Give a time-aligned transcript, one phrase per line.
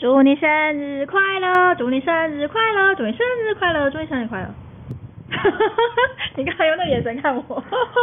[0.00, 1.74] 祝你生日快乐！
[1.74, 2.94] 祝你生日快乐！
[2.94, 3.90] 祝你生日快乐！
[3.90, 4.48] 祝你生日快乐！
[6.36, 7.42] 你刚才用那个眼神看我，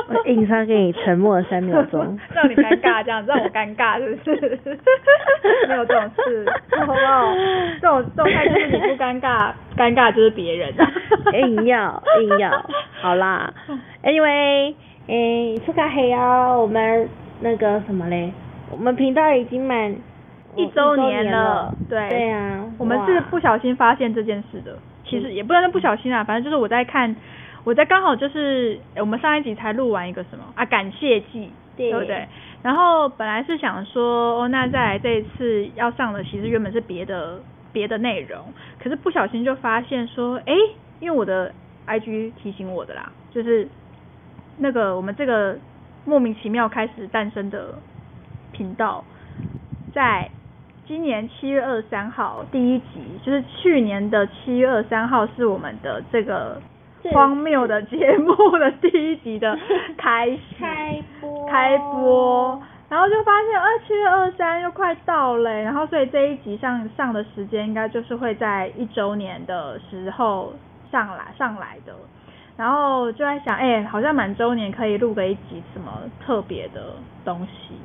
[0.07, 4.59] 我硬是要给你沉默了三秒钟， 让你尴尬，这样让我尴尬，是不是？
[5.67, 6.45] 没有这种事，
[6.77, 7.33] 好不好？
[7.81, 10.71] 这种状态就是你不尴尬，尴尬就是别人。
[11.33, 12.63] 硬要硬要，
[13.02, 13.52] 好啦。
[14.03, 14.75] Anyway，
[15.07, 17.09] 诶，出个黑哦，我们
[17.41, 18.31] 那个什么嘞？
[18.69, 19.95] 我们频道已经满
[20.57, 22.09] 一周年了，对。
[22.09, 25.31] 对啊，我们是不小心发现这件事的，其实。
[25.31, 27.16] 也不能说不小心啊，反正就是我在看，
[27.63, 31.94] 我在刚好就是我们上一集才录完一个什么啊感谢季，对。
[31.94, 32.28] 不对？
[32.63, 37.39] 然后本来是想说，哦，那再来这一次要上的，其实原本是别的
[37.72, 38.39] 别的内容，
[38.81, 40.53] 可是不小心就发现说，哎，
[41.00, 41.53] 因为我的
[41.88, 43.67] IG 提醒我的啦，就是
[44.58, 45.55] 那个我们这个
[46.03, 47.75] 莫名其妙开始诞生的
[48.52, 49.05] 频道，
[49.94, 50.30] 在
[50.88, 56.61] 今年七月二十三号第一集，就是去年的七月二十三号是我们的这个
[57.11, 59.57] 荒谬的节目的第一集的
[59.97, 61.45] 开始开播。
[61.47, 70.53] 开播，然后就发现，二，七月二三又快到了，然后所以这一集上上的时间应该就是会在一周年的时候
[70.89, 71.94] 上来上来的，
[72.58, 75.91] 然后就在想，哎、好像满周年可以录个一集什么
[76.25, 77.75] 特别的东西，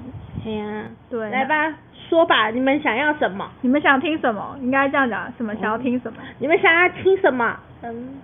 [0.42, 1.74] 对呀，对，来吧，
[2.08, 3.48] 说吧，你们想要什么？
[3.60, 4.56] 你们想听什么？
[4.62, 6.18] 应该这样讲，什么想要听什么？
[6.38, 7.54] 你们想要听什么？
[7.82, 8.14] 嗯，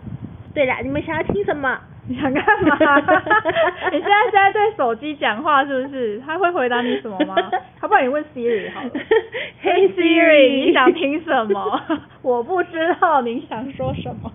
[0.55, 1.79] 对啦，你们想要听什么？
[2.09, 2.75] 你想干嘛？
[3.93, 6.19] 你现在是在对手机讲话是不是？
[6.25, 7.37] 他会回答你什么吗？
[7.83, 8.89] 要不然你问 Siri 好了。
[9.63, 11.79] Hey Hey Siri，你想听什么？
[12.23, 14.33] 我不知道你想说什么。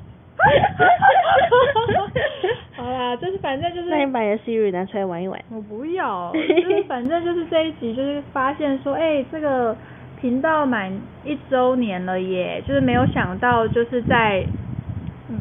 [3.17, 5.39] 就是反正就是那你把你的 Siri 拿出来玩一玩。
[5.51, 9.75] 我不要，就是反正就是这一集就是发现说，哎、这个
[10.19, 10.91] 频道满
[11.23, 14.45] 一周年了耶，就是没有想到就是在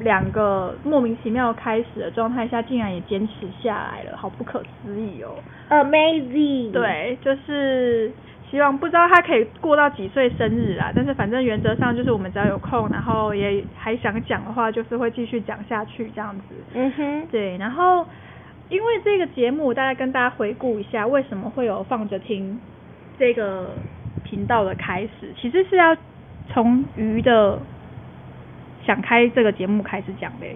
[0.01, 5.35] 两个莫名其妙开始的状态下，竟然也坚持下来了，好不可思议哦。
[5.69, 8.13] Amazing。，对，就是
[8.53, 16.55] 希望不知道他可以过到几岁生日啊，但是反正原则上就是我们只要有空，然后也还想讲的话，就是会继续讲下去这样子。
[16.75, 18.07] 嗯哼，对，然后
[18.69, 22.61] 因为这个节目，大概跟大家回顾一下，为什么会有放着听
[23.19, 23.71] 这个
[24.23, 25.97] 频道的开始，其实是要
[26.49, 27.59] 从鱼的
[28.85, 30.47] 想开这个节目开始讲的。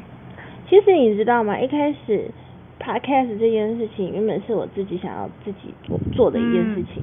[0.69, 1.59] 其实你知道吗？
[1.59, 2.31] 一开始
[2.78, 7.03] podcast 这件事情原本是我自己想要自己做做的一件事情，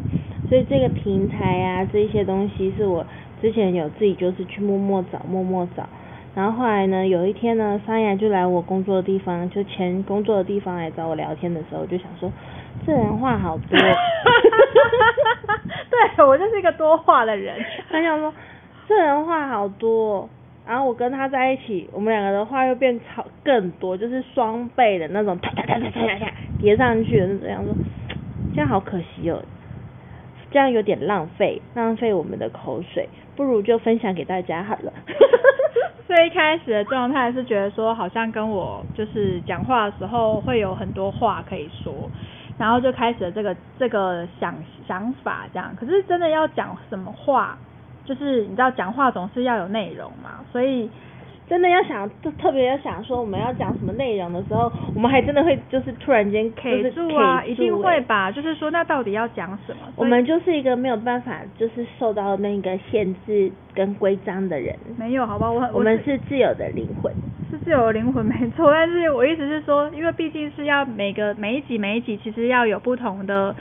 [0.54, 3.04] 所以这个平台啊，这一些东西是我
[3.42, 5.90] 之前有自己就是去默默找，默默找。
[6.36, 12.32] 然后后来呢，有一天呢，三雅就来我工作的地方，就前工作的地方来找我聊天的时候，我就想说，
[12.86, 13.80] 这人话好多。
[15.90, 17.58] 对我就是一个多话的人。
[17.90, 18.32] 他想说，
[18.88, 20.30] 这人话好多，
[20.68, 26.32] 然后我跟他在一起，我们两个的话又变超更多，就是双倍的那种，哒哒哒哒哒哒
[26.62, 27.74] 叠上去的那种，想说
[28.54, 29.44] 这样好可惜哦，
[30.54, 34.94] 这样有点浪费，浪费我们的口水，不如就分享给大家好了。
[36.06, 41.92] 所以一开始的状态是觉得说，好像跟我就是讲话的时候会有很多话可以说，
[42.60, 44.54] 然后就开始了这个这个想
[44.88, 45.76] 想法这样。
[45.76, 47.58] 可是真的要讲什么话，
[48.06, 50.88] 就是你知道讲话总是要有内容嘛，所以
[51.48, 58.32] 真的要想，特特别要想说我们要讲什么内容的时候，我们还真的会就是突然间就是 K 住啊一定会吧？
[58.32, 59.82] 就是说，那到底要讲什么？
[59.96, 64.76] 我们就是一个没有办法就是受到那个限制跟规章的人。
[64.98, 65.52] 没有，好吧？
[65.52, 67.14] 我我们是自由的灵魂。
[67.52, 73.56] 是自由的灵魂没错，但是我意思是说，因为毕竟是要每个每一集每一集其实要有不同的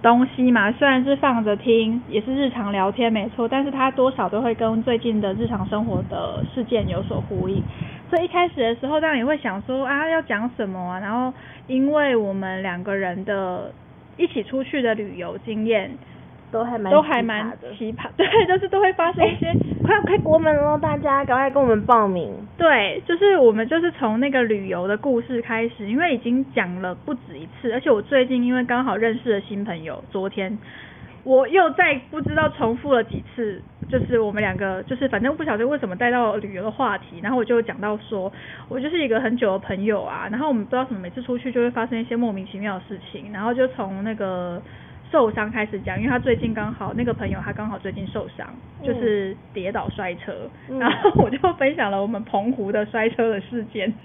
[0.00, 7.62] 东西嘛，虽然是放着听，也是日常聊天没错，但是它多少都会跟最近的日常生活的事件有所呼应。
[8.08, 11.32] 所以一开始的时候，当然也会想说啊要讲什么啊，然后
[11.66, 13.72] 因为我们两个人的
[14.16, 15.90] 一起出去的旅游经验
[16.50, 18.10] 都还蛮都还蛮奇葩的。
[18.24, 19.52] 对，就是都会发生一些。
[19.84, 22.34] 快要开国门喽，大家赶快跟我们报名。
[22.56, 30.58] 对，就是我们就是从那个旅游的故事开始，因为已经讲了不止一次，而且我最近因为刚好认识了新朋友，昨天
[31.24, 38.30] 我又再不知道重复了几次就是我们两个就是反正不晓得为什么带到旅游的话题，然后我就讲到说，
[38.68, 44.60] 我就是一个很久的朋友啊，然后我们不知道什么每次出去就会发生一些莫名其妙的事情，然后就从那个
[45.10, 48.46] 受伤开始讲，因为他最近刚好那个朋友他刚好最近受伤，
[48.82, 50.32] 就是跌倒摔车，
[50.78, 53.92] 然后我就分享了我们澎湖的摔车的事件。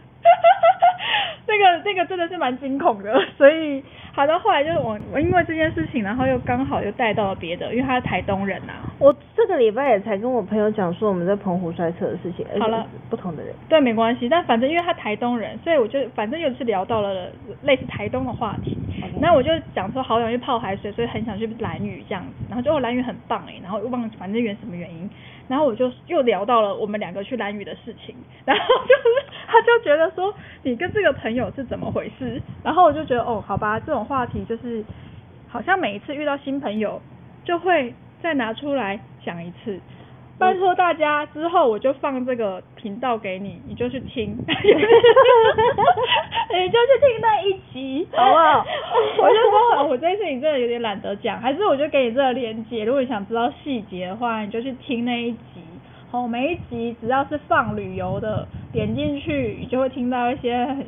[1.46, 3.84] 那个那个真的是蛮惊恐的，所以
[4.14, 13.54] 好到后来就是我我因为这件事情，然后又刚好又带到了别的，因为他是台东人呐、我这个礼拜也才跟我朋友讲说我们在澎湖摔车的事情，好了不同的人。
[13.68, 17.30] 对，没关系，但反正因为他台东人，所以我就反正又是聊到了
[17.62, 18.78] 类似台东的话题。
[19.20, 25.10] 那我就讲说好想去泡海水，所以很想去兰屿这样子，然后就哦兰屿很棒哎，然后又忘记反正原什么原因，
[25.48, 28.16] 然后我就又聊到了我们两个去兰屿的事情，
[28.46, 30.34] 然后就是 他就觉得说
[30.64, 34.84] 你跟这个朋友是怎么回事，然后我就觉得哦好吧，这种话题就是
[35.48, 37.02] 好像每一次遇到新朋友
[37.44, 39.80] 就会再拿出来讲一次。
[40.40, 44.46] 拜托大家，之后我就放这个频道给你，你就去听， 你
[46.70, 48.66] 就去听那一集，好不好？
[49.20, 55.38] 我就说，哦我这件事情真的有点懒得讲，还是我就给你这个链接，如果你想知道细节的话，你就去听那一集。
[56.12, 60.86] 哦，每一集只要是放旅游的，点进去你就会听到一些很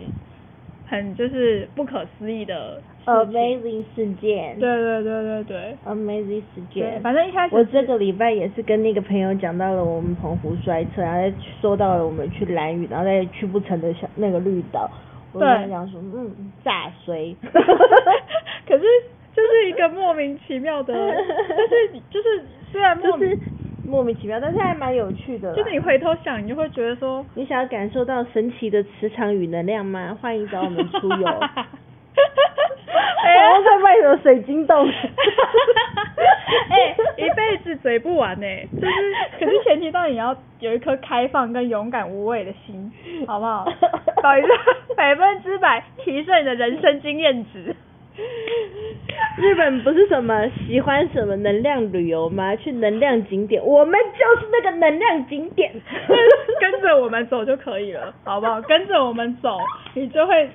[0.88, 2.82] 很就是不可思议的。
[3.06, 5.78] Amazing 事件，对对对对对。
[5.86, 7.00] ，Amazing 事，件。
[7.02, 14.90] 反正一开始我这个礼拜也是跟那个朋友讲到了我们澎湖摔车，然后再说到了我们去蓝屿，然后再去不成的小那个绿岛。
[15.34, 17.36] 我跟他讲说，嗯，炸衰。
[18.68, 18.84] 可是
[19.36, 23.42] 就是一个莫名其妙的，就是就是虽然莫名 就是
[23.86, 25.54] 莫名其妙，但是还蛮有趣的。
[25.54, 30.18] 就是你回头想，你就会觉得说，你想要感受到神奇的磁场与能量吗？
[30.20, 31.28] 欢迎找我们出游。
[32.88, 34.88] 然后再卖什么水晶洞？
[36.70, 38.46] 哎、一辈子嘴不完呢、
[38.80, 38.94] 就是，
[39.40, 42.92] 可是前提到你要有一颗开放跟勇敢无畏的心，
[43.28, 43.66] 好不好？
[44.22, 44.48] 搞一个
[44.96, 47.76] 百分之百提升你的人生经验值。
[49.38, 52.56] 日本不是什么喜欢什么能量旅游吗？
[52.56, 55.72] 去能量景点，我们就是那个能量景点。
[56.62, 58.62] 跟着我们走就可以了，好不好？
[58.62, 59.58] 跟着我们走，
[59.94, 60.50] 你就会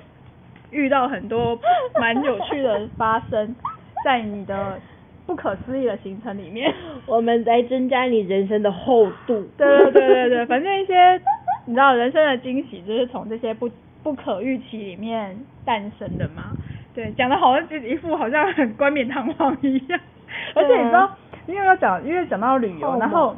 [0.71, 1.57] 遇到很多
[1.99, 3.55] 蛮有趣的发生
[4.03, 4.79] 在你的
[5.25, 6.73] 不可思议的行程里面。
[7.05, 9.47] 我们来增加你人生的厚度。
[9.57, 11.21] 对对对对对，反正一些
[11.65, 13.69] 你知道人生的惊喜就是从这些不
[14.01, 16.55] 不可预期里面诞生的嘛。
[16.93, 19.99] 对，讲的好像就一副好像很冠冕堂皇一样。
[20.55, 21.09] 而且你知道，
[21.47, 23.37] 因为要讲，因为讲到旅游，然后猛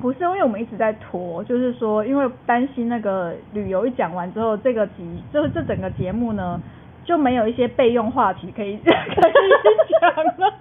[0.00, 6.60] 不是因为我们一直在拖，就是说因为担心那个旅游一讲完之后，这个集就是这整个节目呢
[7.04, 8.92] 就没有一些备用话题可以 可以
[10.00, 10.34] 讲了，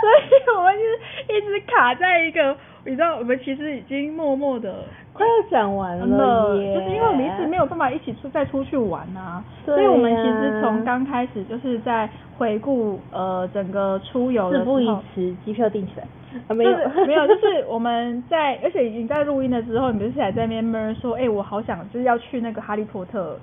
[0.00, 0.98] 所以我们就是
[1.36, 14.96] 一直卡在一个，你知道，我们其实已经默默的快要讲完了耶，就是因为我们一直没有办法一起出再出去玩啊，对所以我们其实从刚开始就是在回顾呃整个出游的事不宜。
[15.14, 16.04] 迟，机票订起来。
[16.48, 23.38] 啊，没就有，是没有，就是我们在，而且已经在录音的时候，你不是还在那边闷说，哎、我好想就是要去那个哈利波特，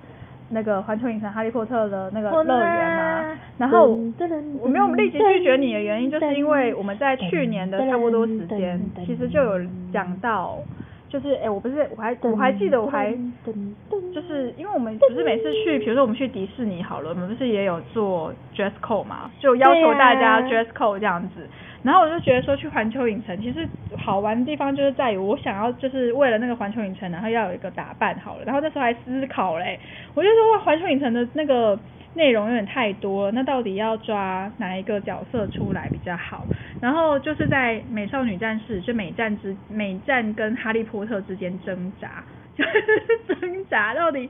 [0.49, 3.37] 那个环球影城哈利波特的那个乐园嘛。
[3.57, 3.97] 然后
[4.59, 10.57] 我没有立即拒绝你的原因，就是因为我们在去年的差不多时间，其实就有讲到，
[11.11, 13.11] 就是哎、我不是我还我还记得我还
[14.13, 21.45] 就是因为我们不是每次去，比如说我们去迪士尼好了，我们不是也有做 dress code 嘛，就要求大家 dress code 这样子。
[21.83, 28.43] 然后我就觉得说去环球影城，其实好玩的地方就是在于我想要就是为了那个环球影城，然后要有一个打扮好了。
[28.45, 29.77] 然后那时候还思考嘞，
[30.13, 31.77] 我就说哇，环球影城的那个
[32.13, 36.45] 内容有点太多了，那到底要抓哪一个角色出来比较好？
[36.81, 42.23] 然后就是在美少女战士就美战之美战跟哈利波特之间挣扎，
[42.55, 42.65] 就
[43.27, 44.27] 挣扎到底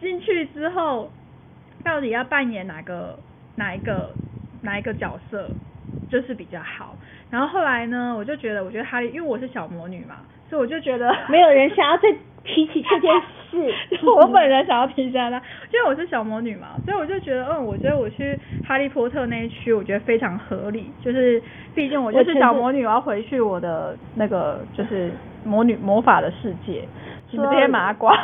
[0.00, 1.10] 进去之后
[1.84, 3.18] 到底要扮演哪个
[3.54, 4.14] 哪一个
[4.62, 5.54] 哪一个角色
[6.10, 6.98] 就是比较好。
[7.30, 10.16] 然后后来呢，我就觉得，我觉得哈利，因为我是小魔女嘛，
[10.50, 12.08] 所以我就觉得没有人想要再
[12.44, 13.74] 提起这件事。
[14.06, 15.36] 我本人想要提一下他，
[15.72, 21.42] 因为我是小魔女嘛，所以我就觉得，嗯，我觉得我去哈利波特那一区，我觉得非常合理，就是
[21.74, 25.10] 毕竟我就是小魔女，我要回去我的那个就是
[25.44, 26.88] 魔女魔法的世界，
[27.30, 28.16] 你们这些麻瓜。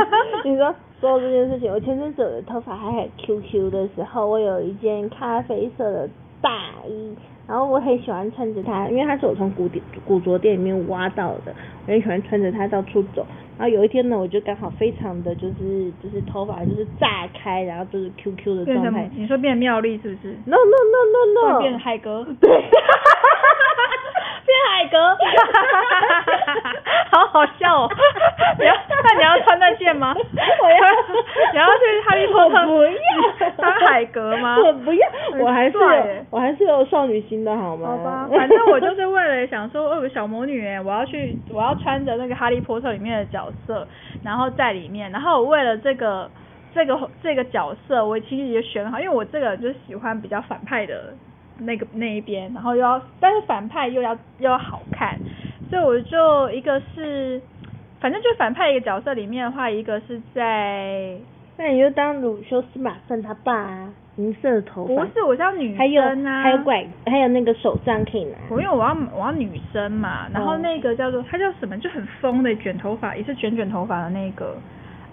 [0.44, 6.08] 你说说到这件事情，我前阵子我的头发还很 QQ 的时候，我有一件咖啡色的
[6.42, 6.50] 大
[6.86, 7.16] 衣，
[7.46, 11.54] 然后我很喜欢穿着它，因为它是我从古典古着店里面挖到的，
[11.86, 13.26] 我很喜欢穿着它到处走。
[13.56, 19.08] 然后有一天呢，我就刚好非常的就是就是头发就是炸开，然后就是 QQ 的状态。
[19.14, 22.24] 你说变妙丽是不是？No no no no no，变海哥？
[22.40, 22.62] 对，变
[24.68, 25.16] 海格，
[27.10, 27.90] 好好笑哦！
[28.58, 30.14] 你要那你要穿那件吗？
[30.16, 30.78] 我要
[31.52, 32.90] 你要去哈利波特不要
[33.56, 34.56] 当海格吗？
[34.62, 35.08] 我不要，
[35.40, 35.78] 我还是
[36.30, 37.88] 我还是有少女心的好吗？
[37.88, 43.86] 好吧，反正我就是为了想说，哦，有个小魔女哎，我要去，我要穿着那个哈利波特里面的角色，
[44.22, 46.30] 然后在里面，然后我为了这个
[46.74, 51.12] 这个这个角色，我其实也选好，因为我这个就是喜欢比较反派的
[51.58, 55.18] 那个那一边，然后又要，但是反派又要又要好看，
[55.70, 57.40] 所以我就一个是，
[58.00, 61.16] 反正就反派一个角色里面的话，一个是在
[61.56, 68.36] 那你就当鲁修斯马粪他爸啊，银色的头发，不是我是要女生啊，还有拐，还有那个手杖可以拿。
[68.50, 70.58] 我因为我要我要女生嘛，然后哦。
[70.58, 74.56] 那个叫做他叫什么，就很疯的卷头发，也是卷卷头发的那个，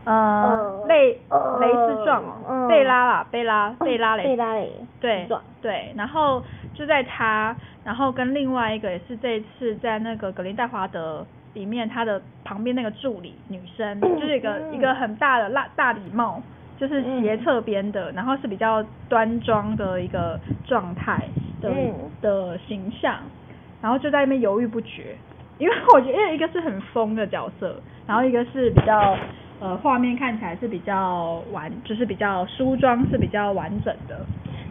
[0.05, 2.23] 呃呃，蕾呃蕾丝状。
[2.67, 4.23] 贝拉啦，贝拉贝拉蕾。
[4.23, 5.41] 贝拉蕾对状。
[5.61, 6.41] 对，然后
[6.73, 14.73] 就在他，然后跟另外一个也是这一次在那个格林戴华德里面，他的旁边那个助理女生， 就是一个、嗯。
[14.73, 16.41] 一个很大的大大礼帽，
[16.79, 21.21] 就是斜侧边的，然后是比较端庄的一个状态
[21.61, 21.93] 的、嗯。
[22.21, 23.17] 的形象，
[23.81, 25.15] 然后就在那边犹豫不决，
[25.59, 27.75] 因为我觉得一个是很疯的角色，
[28.07, 29.15] 然后一个是比较。
[29.61, 34.25] 呃，画面看起来是比较完，就是比较梳妆是比较完整的，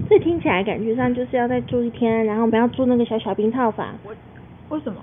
[0.08, 3.94] 这听起来感觉上就是要再住一天，然后我们要住那个小小兵套房，
[4.68, 5.00] 为什么？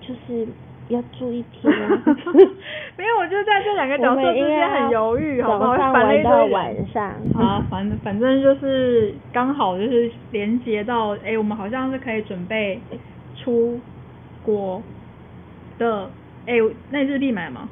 [0.00, 0.46] 就是
[0.88, 2.02] 要住一天啊。
[2.96, 5.76] 没有，我就在这两个角色之间很犹豫，好不好？
[5.76, 6.44] 早上反了一玩到。
[6.46, 7.04] 晚上。
[7.34, 12.80] 啊，反正反正就是刚好就是连接到，哎、我们好像是可以准备
[13.34, 13.80] 出
[14.44, 14.80] 国
[15.78, 16.08] 的，
[16.46, 16.54] 哎、
[16.90, 17.68] 那日币买了吗？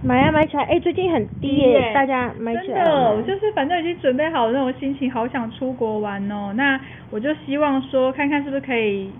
[0.00, 6.52] 买啊买起来，哎、最近很低耶，大家买起来真的，我就是反正已经准备好那种心情，好想出国玩哦。
[6.54, 9.10] 那我就希望说，看看是不是可以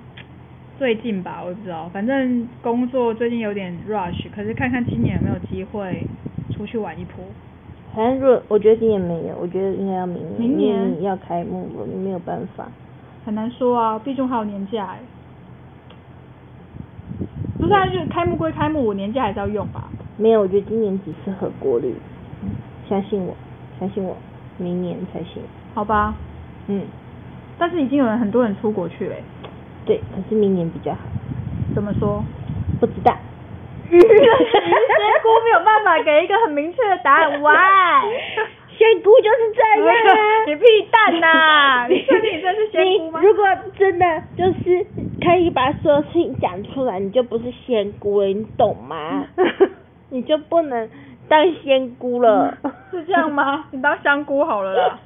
[0.78, 1.88] 最近吧，我也不知道。
[1.92, 6.06] 反正工作最近有点 rush，可是看看今年有没有机会
[6.50, 7.24] 出去玩一波。
[7.94, 12.68] 反正如果我觉得今年没有，我觉得应该要明年，明年要开幕了，你没有办法。
[13.26, 14.98] 很难说啊，毕竟还有年假哎。
[17.58, 19.90] 不是啊，就开幕归开幕，我年假还是要用吧。
[20.18, 21.94] 没有，我觉得今年只适合国旅，
[22.42, 22.50] 嗯
[22.88, 23.34] 相信我，
[23.78, 24.16] 相信我，
[24.58, 25.42] 明年才行。
[25.74, 26.14] 好吧，
[26.66, 26.82] 嗯，
[27.58, 29.22] 但是已经有人很多人出国去嘞，
[29.86, 30.98] 对，可是明年比较好。
[31.74, 32.24] 怎么说？
[32.80, 33.14] 不知道。
[33.88, 33.98] 仙姑
[35.44, 38.04] 没有办法给一个很明确的答案，why？
[38.76, 40.44] 仙姑就是这样啊！
[40.46, 43.20] 你屁蛋呐、你确定你真是仙姑吗？
[43.22, 43.44] 如果
[43.78, 44.86] 真的就是
[45.20, 49.26] 可以把所有事情讲出来，你就不是仙姑了，你懂吗？
[50.10, 50.88] 你就不能
[51.28, 52.56] 当仙姑了。
[52.90, 53.64] 是这样吗？
[53.72, 54.98] 你当香菇好了啦。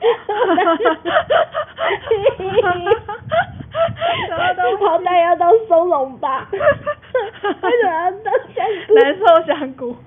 [4.29, 6.47] 什么东西好歹要当松茸吧？
[6.53, 8.95] 为什么要当香菇？
[8.95, 9.97] 难受香菇。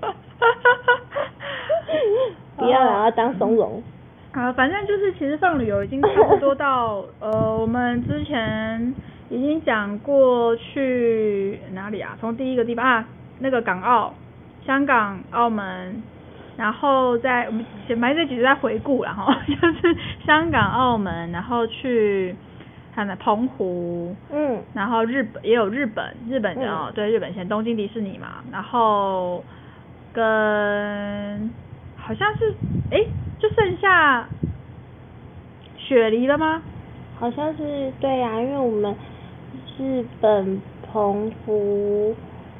[2.56, 3.82] 不要了，要当松茸。
[4.32, 8.94] 啊，反正就是其实放旅游已经差不多到呃，我们之前
[9.28, 12.16] 已经讲过去哪里啊？
[12.20, 13.04] 从第一个地方啊，
[13.40, 14.14] 那个港澳、
[14.66, 16.02] 香港、澳门，
[16.56, 19.96] 然后在我们前面这几集在回顾然后 就是
[20.26, 22.34] 香港、澳门，然后去
[22.94, 29.44] 看了澎湖，嗯，然后日本也有日本，日本嗯哦，对，日本先东京迪士尼嘛，然后
[30.12, 31.54] 跟
[31.94, 32.56] 好像是
[32.90, 32.98] 诶，
[33.38, 34.28] 就剩下
[35.76, 36.62] 雪梨了吗？
[37.14, 38.96] 好像是对呀、因为我们
[39.78, 42.16] 日本、澎湖，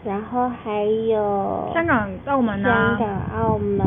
[0.07, 2.97] 然后还有香港、澳门啊。
[2.97, 3.87] 香，港、澳门、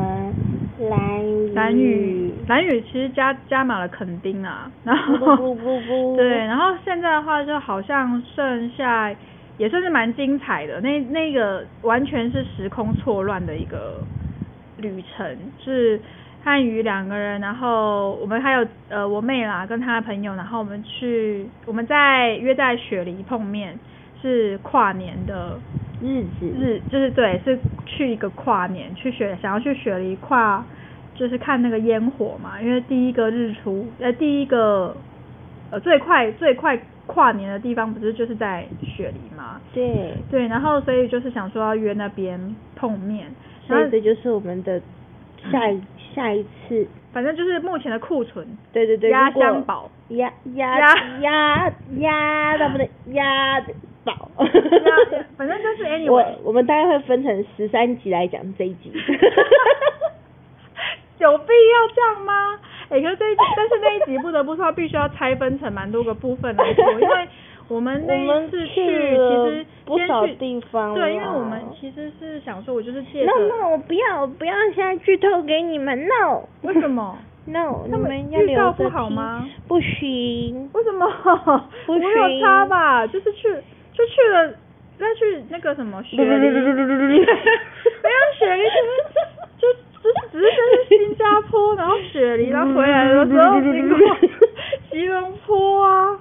[0.89, 6.17] 蓝屿、蓝屿，蓝屿其实加加满了垦丁啊，然后不不不不。
[6.17, 9.09] 对，然后现在的话就好像剩下
[9.57, 14.01] 也算是蛮精彩的，那那个完全是时空错乱的一个
[14.77, 15.99] 旅程，是
[16.43, 23.77] 汉语两个人，然后我们还有呃我妹啦跟她的朋友，然后我们去我们在约在雪梨碰面，
[24.21, 25.59] 是跨年的
[26.01, 26.47] 日子。
[26.47, 30.63] 日就是对，是去一个跨年，去雪想要去雪梨跨，
[31.15, 34.95] 就是看那个烟火嘛，因为第一个日出，呃，第一个
[35.71, 39.59] 呃最快最快跨年的地方不是就是在雪梨嘛？
[39.73, 42.39] 对，对，然后所以就是想说要约那边
[42.75, 43.27] 碰面，
[43.67, 44.81] 然以这就是我们的
[45.51, 45.81] 下一
[46.13, 50.95] 下一次，反正就是目前的库存对对对，压箱宝，压压压。
[51.21, 53.59] 压压到不能压
[54.09, 58.91] 的宝，压反正就是 anyway 我我们大概会分成十三集来讲这一集。
[61.19, 62.57] 有必要这样吗？
[62.89, 67.27] 哎、可是这一集，但是那一集不得不说，必须要拆分成蛮多个部分来说，因为
[67.67, 77.17] 我们我那一次去，其实不少先去地方对，因为我们其实是想说，我就是借着 No no，我不要，我不要现在剧透给你们，No 为什么？
[77.45, 79.45] No，你他们预告不好吗？
[79.67, 81.05] 不行，为什么？
[81.85, 83.05] 不我有差吧？
[83.07, 83.49] 就是去
[83.99, 84.47] 就去了，
[84.97, 86.53] 再去那个什么雪梨，没有
[88.37, 88.63] 雪梨，
[89.59, 89.67] 就
[90.01, 90.55] 就只是先
[90.87, 93.97] 去新加坡，然后雪梨，然后回来的时候经过
[94.89, 96.17] 吉隆坡啊。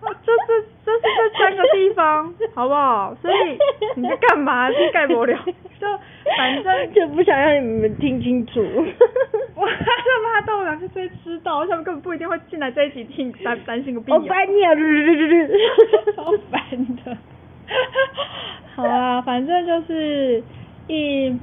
[0.00, 3.14] 这这这是这三个地方，好不好？
[3.22, 3.34] 所以
[3.94, 4.68] 你在干嘛？
[4.72, 5.38] 是盖不了，
[5.80, 5.86] 就
[6.36, 8.60] 反正就不想让你们听清楚。
[10.48, 14.24] 我他妈豆两是最知道，他们根本不一定会进来在一起听，担担心个屁我啊！
[14.26, 14.72] 烦你啊！
[16.16, 16.60] 超烦
[17.04, 17.16] 的。
[18.74, 20.42] 好啊，反正就是
[20.86, 21.36] 一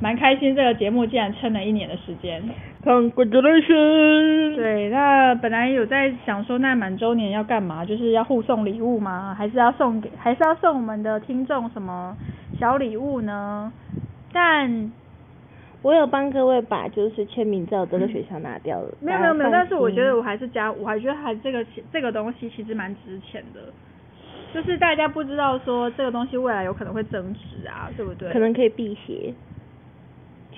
[0.00, 2.42] 蛮开心，这个节目竟然撑了一年的时间。
[2.84, 4.56] Congratulations！
[4.56, 7.84] 对，那本来有在想说，那满周年要干嘛？
[7.84, 9.34] 就是要互送礼物吗？
[9.36, 12.16] 还是要送给，还是要送我们的听众什么
[12.58, 13.72] 小礼物呢？
[14.32, 14.92] 但
[15.88, 18.92] 我有帮各位把就是签名照这个学校拿掉了。
[19.00, 23.72] 没有没有没有，但是我觉得我还是加，我还觉得还这个这个东西其实蛮值钱的，
[24.52, 28.30] 就是大家不知道说这个东西未来有可能会增值啊，对不对？
[28.30, 29.32] 可能可以辟邪。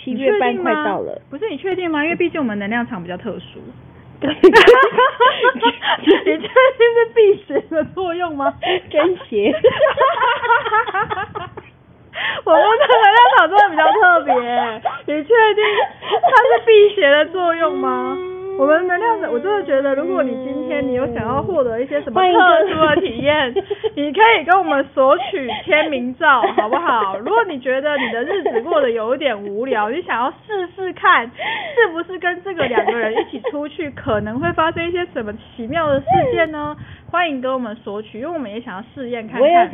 [0.02, 2.02] 七月半快到了，不是你确定吗？
[2.02, 3.60] 因为毕竟我们能量场比较特殊。
[4.20, 4.50] 对 你确
[6.34, 8.52] 定是辟邪的作用吗？
[8.90, 9.54] 真邪。
[12.44, 14.32] 我们的能量场真的比较特别，
[15.06, 15.64] 你确定
[16.22, 18.16] 它是辟邪的作用吗？
[18.60, 23.50] 我们能量的，我真的觉得，如果你今天你有想要获得一些什么特殊的体验，
[23.96, 27.16] 你可以跟我们索取签名照，好不好？
[27.24, 31.24] 如果你觉得你的日子过得有一点无聊，你想要试试看，
[31.74, 36.76] 是不是跟这个两个人一起出去，可能会发生一些什么奇妙的事件呢？
[37.10, 39.40] 欢迎跟我们索取，因为我们也想要试验看看。
[39.40, 39.72] 我也看。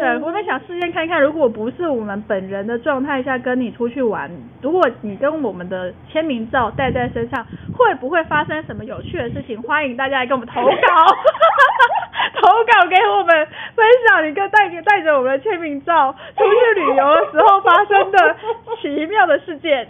[0.00, 4.30] 对，我们想试验看看，如果不是我们本人的状态下跟你出去玩，
[4.62, 7.44] 如果你跟我们的签名照带在身上，
[7.78, 9.62] 会不会发生什么有趣的事情？
[9.62, 10.70] 欢迎大家来给我们投稿，
[12.42, 18.36] 投稿给我们分享你跟带带着我们的签名照出去旅游的时候发生的
[18.82, 19.86] 奇妙的事件。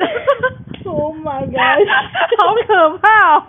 [0.84, 1.88] Oh my god！
[2.38, 3.42] 好可怕哦！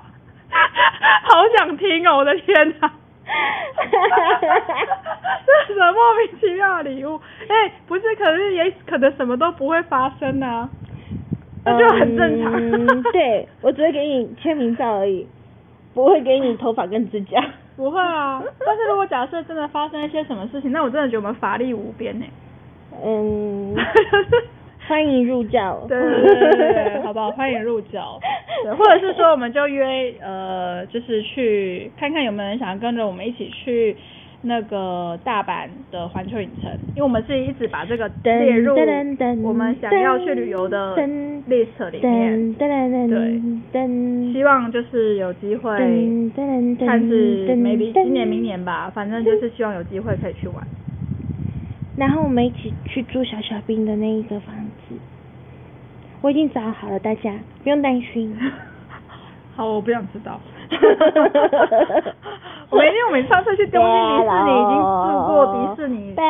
[1.24, 2.18] 好想听哦！
[2.18, 2.92] 我的天哪！
[5.46, 7.20] 这是什么莫名其妙的礼物？
[7.48, 10.68] 哎、不是，可是也可能什么都不会发生啊，
[11.72, 12.54] 那就很正常。
[12.54, 15.28] 嗯，对，我只会给你签名照而已，
[15.94, 17.44] 不会给你头发跟指甲。
[17.78, 22.26] 不会啊，但是如果假设真的发生一些什么事情，那我真的觉得我们法力无边呢、
[23.06, 23.74] 嗯，
[24.86, 25.86] 欢迎入教。
[25.88, 27.32] 对对对对对，好不好？
[27.32, 28.20] 欢迎入教。
[28.64, 33.96] 对，或者是说我们就约呃，就是去看看有没有人想要跟着我们一起去
[34.42, 38.74] 那个大阪的环球影城，因为我们是一直把这个噔列入
[39.44, 42.54] 我们想要去旅游的噔 list 里面。
[42.54, 45.78] 对希望就是有机会，
[46.86, 50.66] 看是噔 maybe 今年明年吧，反正就是希望有机会可以去玩。
[51.98, 54.56] 然后我们一起去住小小兵的那一个房
[54.88, 54.96] 子，
[56.22, 58.34] 我已经找好了，大家不用担心。
[59.54, 60.40] 好，我不想知道。
[62.70, 64.86] 我们因为我们上次去东京迪士尼已经住
[65.26, 66.22] 过迪士尼饭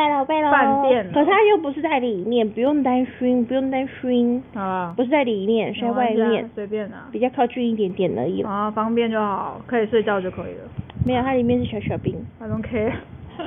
[0.82, 7.08] 店了可是它又不是在里面，不用担心，不用担心，好啦，不是在里面，是在外面，随便啊。
[7.12, 8.40] 比较靠近一点点而已。
[8.42, 10.60] 啊，方便就好，可以睡觉就可以了。
[11.04, 12.14] 没有，它里面是小小兵。
[12.40, 12.92] I don't care。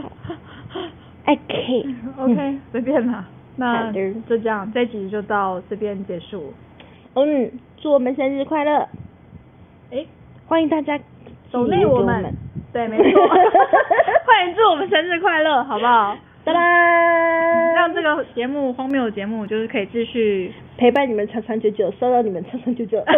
[1.26, 1.86] OK。
[2.18, 3.26] OK，随便啦。
[3.56, 6.54] 那就这样，这一集就到这边结束。
[7.16, 8.88] 嗯，祝我们生日快乐！
[9.92, 10.08] 诶，
[10.54, 11.00] 欢迎大家
[11.52, 12.32] 走内我们，
[12.72, 16.16] 对，没错， 欢迎祝我们生日快乐，好不好？
[16.44, 16.60] 拜拜！
[17.74, 23.00] 让这个节目荒谬的节目，就是可以继续陪伴你们长长久久，收到你们长长久久。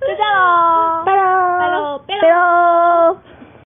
[0.00, 3.18] 就这样喽，拜喽，拜喽，拜喽。